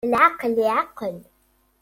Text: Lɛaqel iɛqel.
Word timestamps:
Lɛaqel 0.11 0.55
iɛqel. 0.67 1.17